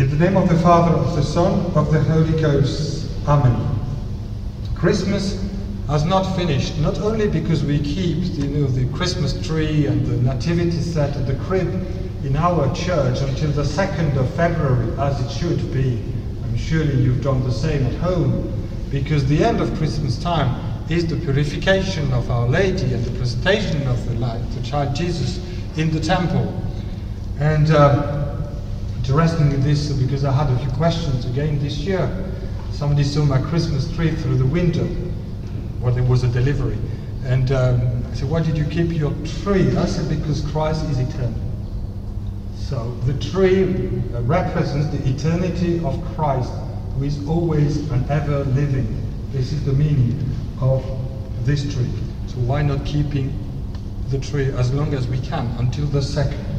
[0.00, 3.06] In the name of the Father, of the Son, of the Holy Ghost.
[3.28, 3.78] Amen.
[4.74, 5.46] Christmas
[5.88, 10.16] has not finished, not only because we keep you know, the Christmas tree and the
[10.16, 11.68] nativity set at the crib
[12.24, 16.02] in our church until the 2nd of February, as it should be.
[16.44, 18.50] I'm surely you've done the same at home,
[18.90, 23.86] because the end of Christmas time is the purification of Our Lady and the presentation
[23.86, 25.46] of the light, the child Jesus,
[25.76, 26.58] in the temple.
[27.38, 28.19] And uh,
[29.10, 32.08] interesting this, because I had a few questions again this year.
[32.70, 34.86] Somebody saw my Christmas tree through the window,
[35.82, 36.78] or there was a delivery.
[37.24, 39.10] And um, I said, why did you keep your
[39.42, 39.76] tree?
[39.76, 41.34] I said, because Christ is eternal.
[42.54, 43.64] So the tree
[44.20, 46.52] represents the eternity of Christ,
[46.94, 48.96] who is always and ever living.
[49.32, 50.24] This is the meaning
[50.60, 50.84] of
[51.44, 51.90] this tree.
[52.28, 53.36] So why not keeping
[54.10, 56.49] the tree as long as we can until the second?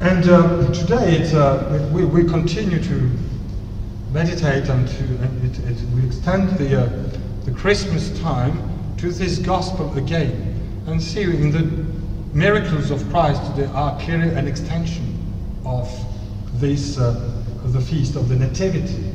[0.00, 3.10] And uh, today uh, we, we continue to
[4.12, 7.10] meditate and, to, and it, it, we extend the, uh,
[7.46, 11.62] the Christmas time to this gospel again and see in the
[12.36, 15.16] miracles of Christ there are clearly an extension
[15.64, 15.90] of
[16.60, 17.32] this, uh,
[17.64, 19.10] the feast of the Nativity.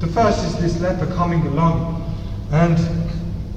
[0.00, 2.14] The first is this leper coming along
[2.50, 2.78] and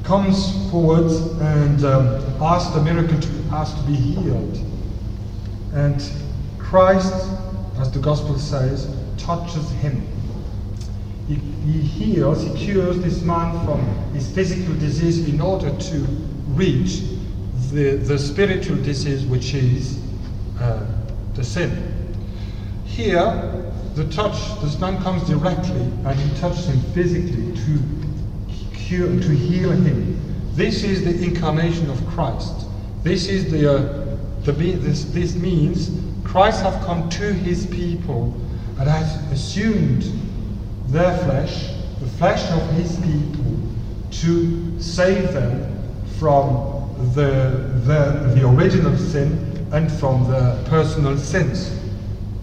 [0.06, 4.58] comes forward and um, asks the miracle to ask to be healed.
[5.74, 6.02] And
[6.70, 7.28] Christ,
[7.80, 10.08] as the gospel says, touches him.
[11.28, 15.96] He, he heals, he cures this man from his physical disease in order to
[16.50, 17.02] reach
[17.72, 20.00] the, the spiritual disease, which is
[20.60, 20.86] uh,
[21.34, 22.16] the sin.
[22.86, 29.30] Here, the touch, this man comes directly and he touches him physically to cure, to
[29.30, 30.20] heal him.
[30.54, 32.68] This is the incarnation of Christ.
[33.04, 38.40] This is the, uh, the this, this means Christ have come to his people
[38.78, 40.04] and has assumed
[40.86, 43.58] their flesh, the flesh of his people,
[44.12, 45.76] to save them
[46.20, 51.76] from the, the, the original sin and from the personal sins.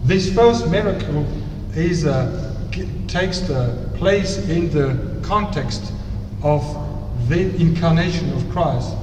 [0.03, 1.25] This first miracle
[1.73, 2.59] is, uh,
[3.07, 5.93] takes the place in the context
[6.43, 6.61] of
[7.29, 8.93] the incarnation of Christ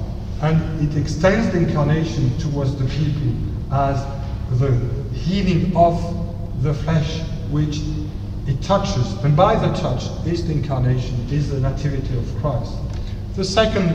[0.41, 3.33] and it extends the incarnation towards the people
[3.73, 4.05] as
[4.51, 4.71] the
[5.13, 7.79] healing of the flesh which
[8.47, 12.73] it touches and by the touch is the incarnation is the nativity of Christ.
[13.35, 13.91] The second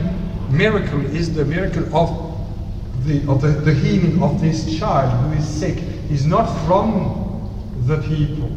[0.51, 2.37] miracle is the miracle of
[3.05, 5.77] the, of the, the healing of this child who is sick.
[6.11, 7.49] Is not from
[7.85, 8.51] the people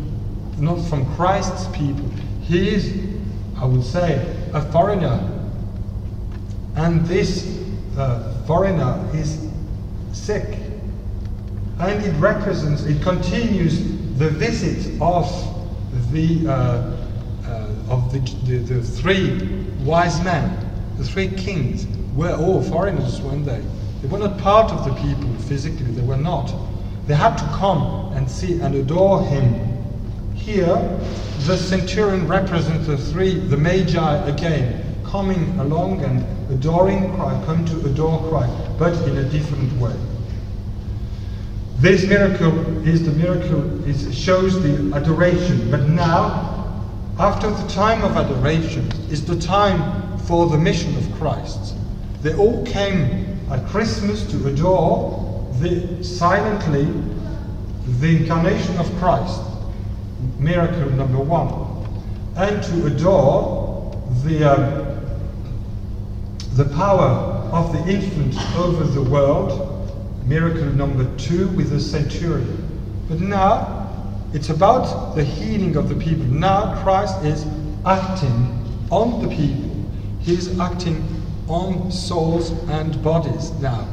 [0.59, 2.09] not from Christ's people.
[2.43, 2.93] He is
[3.57, 5.31] I would say a foreigner.
[6.77, 7.63] And this
[7.97, 9.49] uh, foreigner is
[10.13, 10.59] sick
[11.81, 13.79] and it represents, it continues
[14.19, 15.27] the visit of
[16.13, 16.53] the, uh,
[17.47, 20.57] uh, of the, the, the, three wise men,
[20.99, 23.63] the three kings, were all foreigners, weren't they?
[24.03, 26.55] They were not part of the people physically, they were not.
[27.07, 29.73] They had to come and see and adore him.
[30.35, 30.77] Here,
[31.41, 37.87] the centurion represents the three, the magi again, coming along and adoring Christ, come to
[37.87, 39.95] adore Christ, but in a different way.
[41.85, 46.83] This miracle is the miracle, it shows the adoration, but now,
[47.19, 51.75] after the time of adoration, is the time for the mission of Christ.
[52.23, 56.89] They all came at Christmas to adore the, silently
[58.01, 59.43] the incarnation of Christ,
[60.39, 61.87] miracle number one,
[62.37, 63.93] and to adore
[64.25, 64.85] the um,
[66.55, 67.11] the power
[67.53, 69.74] of the infant over the world,
[70.25, 72.61] miracle number two with the centurion.
[73.09, 73.91] But now
[74.33, 76.25] it's about the healing of the people.
[76.27, 77.47] Now Christ is
[77.87, 79.71] acting on the people.
[80.21, 81.07] He is acting
[81.49, 83.87] on souls and bodies now.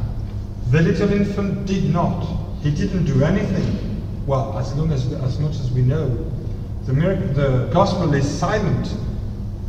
[0.70, 2.26] The little infant did not.
[2.62, 4.02] He didn't do anything.
[4.26, 6.32] Well, as long as as much as we know,
[6.86, 8.96] the, miracle, the gospel is silent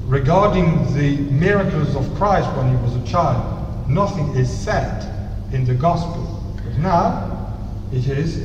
[0.06, 5.74] regarding the miracles of Christ when he was a child, nothing is said in the
[5.74, 6.41] gospel.
[6.82, 7.54] Now
[7.92, 8.38] it is,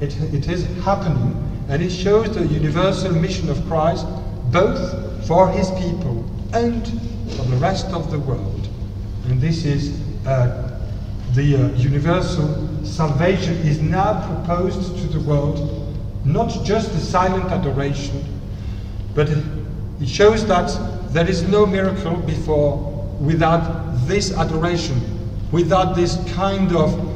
[0.00, 1.34] it, it is happening
[1.68, 4.06] and it shows the universal mission of Christ
[4.52, 6.86] both for his people and
[7.32, 8.68] for the rest of the world.
[9.26, 10.80] And this is uh,
[11.34, 18.24] the uh, universal salvation is now proposed to the world, not just the silent adoration,
[19.14, 20.70] but it shows that
[21.12, 22.78] there is no miracle before
[23.20, 25.00] without this adoration,
[25.50, 27.09] without this kind of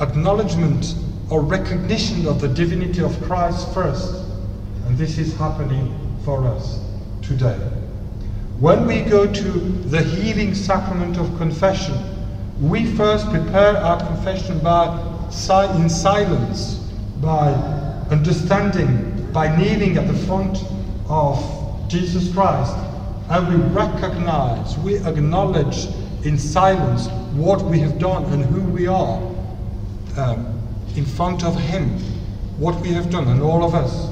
[0.00, 0.94] acknowledgement
[1.30, 4.24] or recognition of the divinity of Christ first.
[4.86, 5.94] And this is happening
[6.24, 6.80] for us
[7.22, 7.58] today.
[8.58, 11.94] When we go to the healing sacrament of confession,
[12.60, 15.02] we first prepare our confession by
[15.76, 16.76] in silence,
[17.20, 17.52] by
[18.10, 20.58] understanding, by kneeling at the front
[21.08, 22.74] of Jesus Christ,
[23.28, 25.88] and we recognize, we acknowledge
[26.24, 29.20] in silence what we have done and who we are
[30.18, 30.60] um,
[30.96, 31.98] in front of Him,
[32.58, 34.10] what we have done, and all of us.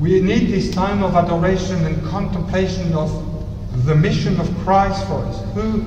[0.00, 3.10] We need this time of adoration and contemplation of
[3.86, 5.84] the mission of Christ for us, who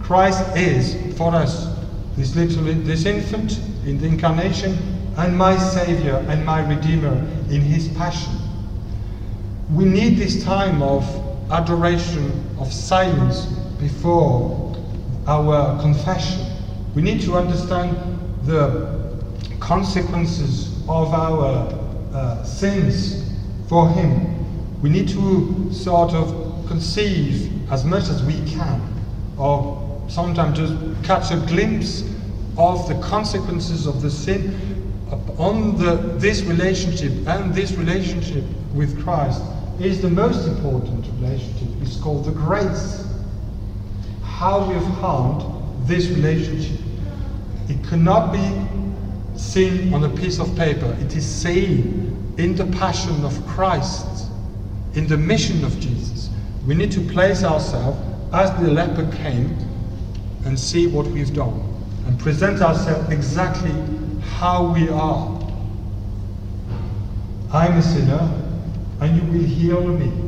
[0.00, 1.68] Christ is for us,
[2.16, 4.78] this little, this infant in the incarnation,
[5.16, 7.14] and my Savior and my Redeemer
[7.50, 8.32] in His passion.
[9.72, 11.04] We need this time of
[11.50, 13.46] adoration, of silence
[13.78, 14.76] before
[15.26, 16.40] our confession.
[16.94, 17.96] We need to understand
[18.44, 19.14] the
[19.60, 21.68] consequences of our
[22.12, 23.30] uh, sins
[23.68, 24.82] for Him.
[24.82, 28.80] We need to sort of conceive as much as we can,
[29.38, 30.74] or sometimes just
[31.04, 32.02] catch a glimpse
[32.56, 34.74] of the consequences of the sin
[35.38, 39.42] on the, this relationship and this relationship with Christ
[39.80, 41.68] is the most important relationship.
[41.82, 43.06] It's called the grace.
[44.22, 46.80] How we have harmed this relationship.
[47.68, 50.96] It cannot be seen on a piece of paper.
[51.00, 54.26] It is seen in the passion of Christ,
[54.94, 56.30] in the mission of Jesus.
[56.66, 57.98] We need to place ourselves
[58.32, 59.56] as the leper came
[60.44, 61.70] and see what we've done
[62.06, 63.72] and present ourselves exactly
[64.38, 65.40] how we are.
[67.52, 68.30] I'm a sinner,
[69.00, 70.23] and you will heal me.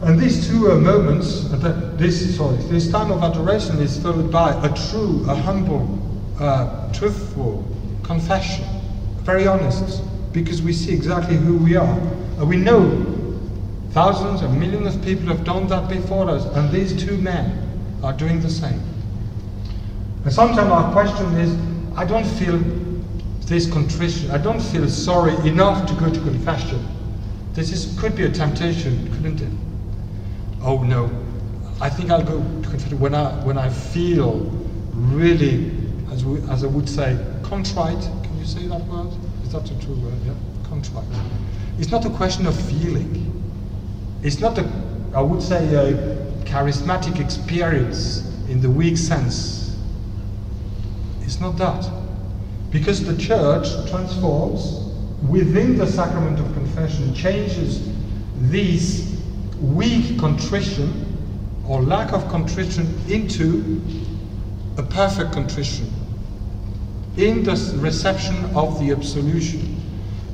[0.00, 4.52] And these two uh, moments, uh, this sorry, this time of adoration is followed by
[4.64, 5.98] a true, a humble,
[6.38, 7.64] uh, truthful
[8.04, 8.64] confession,
[9.22, 10.02] very honest,
[10.32, 11.98] because we see exactly who we are.
[12.38, 13.04] And we know
[13.90, 18.12] thousands and millions of people have done that before us, and these two men are
[18.12, 18.80] doing the same.
[20.22, 21.58] And sometimes our question is,
[21.96, 22.58] I don't feel
[23.46, 26.86] this contrition, I don't feel sorry enough to go to confession.
[27.54, 29.67] This is, could be a temptation, couldn't it?
[30.62, 31.10] Oh no,
[31.80, 34.40] I think I'll go to confession when I, when I feel
[34.92, 35.70] really,
[36.10, 38.00] as, we, as I would say, contrite.
[38.24, 39.12] Can you say that word?
[39.44, 40.18] Is that a true word?
[40.26, 40.34] Yeah,
[40.68, 41.06] contrite.
[41.78, 43.24] It's not a question of feeling.
[44.22, 44.68] It's not a,
[45.14, 45.94] I would say, a
[46.44, 49.76] charismatic experience in the weak sense.
[51.22, 51.88] It's not that.
[52.70, 54.92] Because the church transforms
[55.28, 57.88] within the sacrament of confession, changes
[58.50, 59.07] these
[59.60, 61.04] weak contrition
[61.66, 63.80] or lack of contrition into
[64.76, 65.92] a perfect contrition
[67.16, 69.76] in the reception of the absolution.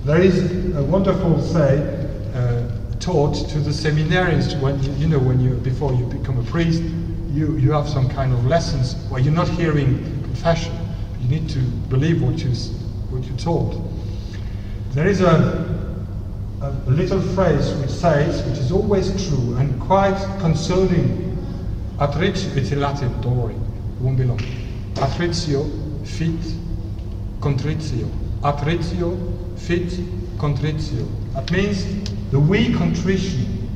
[0.04, 2.68] There is a wonderful say uh,
[3.00, 6.82] taught to the seminarians when you, you know when you before you become a priest
[7.32, 10.72] you, you have some kind of lessons where you're not hearing confession
[11.20, 12.50] you need to believe what you
[13.10, 13.90] what you're told
[14.92, 15.74] there is a,
[16.64, 21.36] a little phrase which says which is always true and quite consoling
[21.98, 24.40] attritio it's in Latin don't worry it won't be long.
[24.94, 25.64] Attritio
[26.06, 26.40] fit
[27.40, 28.08] contritio
[28.42, 29.90] attritio fit
[30.38, 31.84] contritio that means
[32.30, 33.68] the weak contrition,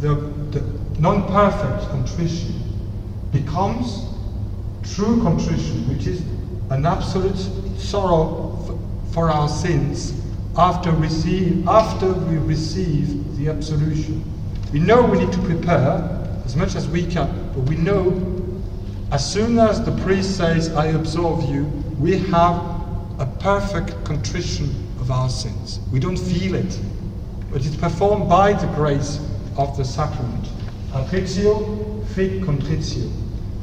[0.00, 0.14] the,
[0.50, 0.60] the
[1.00, 2.62] non perfect contrition,
[3.32, 4.06] becomes
[4.94, 6.20] true contrition, which is
[6.70, 7.36] an absolute
[7.78, 8.78] sorrow
[9.12, 10.25] for our sins
[10.58, 14.24] after, receive, after we receive the absolution.
[14.72, 18.36] We know we need to prepare as much as we can, but we know
[19.12, 21.64] as soon as the priest says, I absolve you,
[21.98, 22.56] we have
[23.20, 24.66] a perfect contrition
[25.00, 25.78] of our sins.
[25.92, 26.78] We don't feel it,
[27.52, 29.20] but it's performed by the grace
[29.56, 30.48] of the sacrament.
[30.92, 33.10] Attritio fit contritio.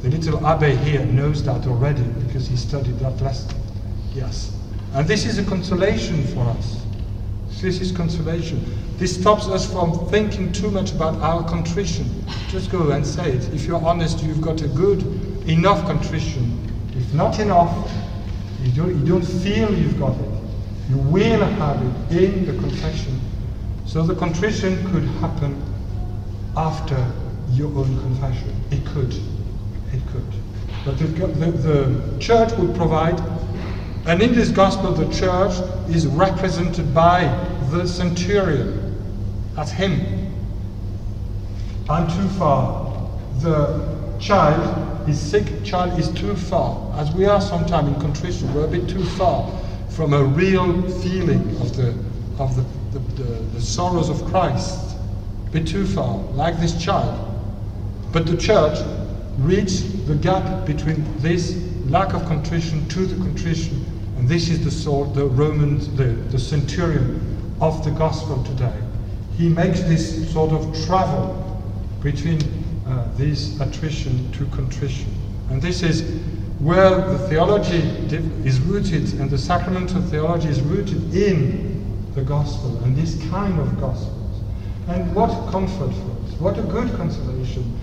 [0.02, 3.54] The little abbé here knows that already because he studied that lesson.
[4.14, 4.56] Yes.
[4.94, 6.83] And this is a consolation for us.
[7.64, 8.62] This is consolation.
[8.98, 12.06] This stops us from thinking too much about our contrition.
[12.50, 13.54] Just go and say it.
[13.54, 15.02] If you're honest, you've got a good,
[15.48, 16.60] enough contrition.
[16.94, 17.90] If not enough,
[18.64, 20.30] you don't, you don't feel you've got it.
[20.90, 23.18] You will have it in the confession
[23.86, 25.56] so the contrition could happen
[26.58, 26.98] after
[27.52, 28.54] your own confession.
[28.72, 29.14] It could.
[29.94, 30.28] It could.
[30.84, 33.18] But the, the, the church would provide,
[34.06, 35.54] and in this gospel, the church
[35.90, 37.24] is represented by
[37.72, 39.02] the centurion.
[39.56, 40.34] That's him.
[41.90, 43.10] I'm too far.
[43.40, 46.94] The child is sick, child is too far.
[46.98, 49.52] As we are sometimes in contrition, we're a bit too far
[49.90, 51.94] from a real feeling of the
[52.40, 52.64] of the,
[52.98, 54.96] the, the, the sorrows of Christ,
[55.48, 57.30] a bit too far, like this child.
[58.12, 58.80] But the church
[59.38, 61.56] reached the gap between this
[61.86, 63.86] lack of contrition to the contrition,
[64.24, 68.74] and this is the sort, the Roman, the, the centurion of the gospel today.
[69.36, 71.62] He makes this sort of travel
[72.02, 72.40] between
[72.88, 75.14] uh, this attrition to contrition.
[75.50, 76.22] And this is
[76.60, 77.80] where the theology
[78.48, 81.84] is rooted and the sacramental theology is rooted in
[82.16, 84.42] the gospel and this kind of gospels.
[84.88, 87.78] And what comfort for us, what a good consolation.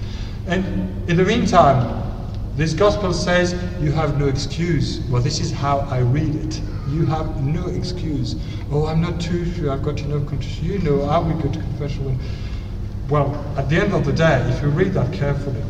[0.47, 2.10] And in the meantime,
[2.57, 5.01] this gospel says you have no excuse.
[5.09, 6.61] Well, this is how I read it.
[6.89, 8.35] You have no excuse.
[8.71, 10.65] Oh, I'm not too sure, I've got enough contrition.
[10.65, 12.19] You know, are we good confession?
[13.09, 15.63] Well, at the end of the day, if you read that carefully,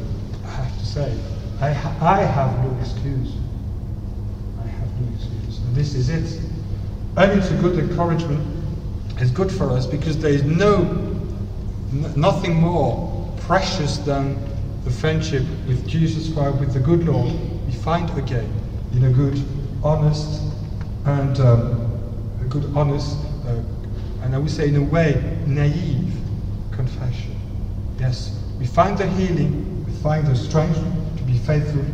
[0.45, 1.19] I have to say,
[1.61, 3.35] I, ha I have no excuse.
[4.63, 5.59] I have no excuse.
[5.59, 6.41] And this is it.
[7.17, 8.47] And it's a good encouragement.
[9.19, 10.83] It's good for us because there is no,
[12.17, 14.37] nothing more precious than
[14.85, 17.33] the friendship with Jesus Christ, with the good Lord,
[17.67, 18.51] we find again
[18.95, 19.43] in a good,
[19.85, 20.43] honest,
[21.05, 23.61] and um, a good, honest, uh,
[24.23, 26.15] and I would say in a way, naive
[26.73, 27.37] confession.
[27.99, 30.79] Yes, we find the healing, we find the strength
[31.17, 31.85] to be faithful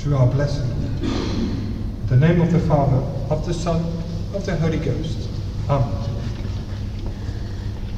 [0.00, 1.02] to our blessed Lord.
[1.02, 2.96] In the name of the Father,
[3.30, 3.84] of the Son,
[4.34, 5.28] of the Holy Ghost.
[5.68, 6.09] Amen.